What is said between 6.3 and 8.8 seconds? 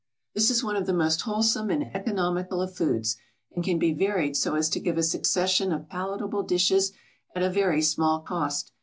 dishes at a very small cost.